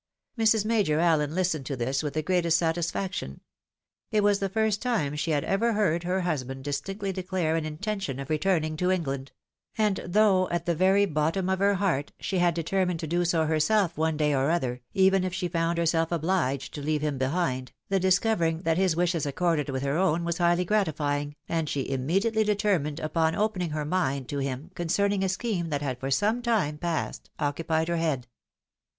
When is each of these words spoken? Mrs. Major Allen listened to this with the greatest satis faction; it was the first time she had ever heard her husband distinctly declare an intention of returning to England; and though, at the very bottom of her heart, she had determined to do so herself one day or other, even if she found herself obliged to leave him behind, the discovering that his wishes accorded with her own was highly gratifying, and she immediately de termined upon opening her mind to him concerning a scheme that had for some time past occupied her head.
Mrs. 0.35 0.65
Major 0.65 0.97
Allen 0.99 1.35
listened 1.35 1.67
to 1.67 1.75
this 1.75 2.01
with 2.01 2.15
the 2.15 2.23
greatest 2.23 2.57
satis 2.57 2.89
faction; 2.89 3.39
it 4.09 4.23
was 4.23 4.39
the 4.39 4.49
first 4.49 4.81
time 4.81 5.15
she 5.15 5.29
had 5.29 5.43
ever 5.43 5.73
heard 5.73 6.01
her 6.05 6.21
husband 6.21 6.63
distinctly 6.63 7.11
declare 7.11 7.55
an 7.55 7.65
intention 7.67 8.19
of 8.19 8.27
returning 8.31 8.75
to 8.77 8.89
England; 8.89 9.31
and 9.77 9.97
though, 10.03 10.49
at 10.49 10.65
the 10.65 10.73
very 10.73 11.05
bottom 11.05 11.49
of 11.51 11.59
her 11.59 11.75
heart, 11.75 12.13
she 12.19 12.39
had 12.39 12.55
determined 12.55 12.99
to 12.99 13.05
do 13.05 13.23
so 13.23 13.45
herself 13.45 13.95
one 13.95 14.17
day 14.17 14.33
or 14.33 14.49
other, 14.49 14.81
even 14.95 15.23
if 15.23 15.35
she 15.35 15.47
found 15.47 15.77
herself 15.77 16.11
obliged 16.11 16.73
to 16.73 16.81
leave 16.81 17.03
him 17.03 17.19
behind, 17.19 17.71
the 17.89 17.99
discovering 17.99 18.63
that 18.63 18.77
his 18.77 18.95
wishes 18.95 19.27
accorded 19.27 19.69
with 19.69 19.83
her 19.83 19.99
own 19.99 20.23
was 20.23 20.39
highly 20.39 20.65
gratifying, 20.65 21.35
and 21.47 21.69
she 21.69 21.87
immediately 21.87 22.43
de 22.43 22.55
termined 22.55 22.99
upon 23.03 23.35
opening 23.35 23.69
her 23.69 23.85
mind 23.85 24.27
to 24.27 24.39
him 24.39 24.71
concerning 24.73 25.23
a 25.23 25.29
scheme 25.29 25.69
that 25.69 25.83
had 25.83 25.99
for 25.99 26.09
some 26.09 26.41
time 26.41 26.79
past 26.79 27.29
occupied 27.37 27.87
her 27.87 27.97
head. 27.97 28.25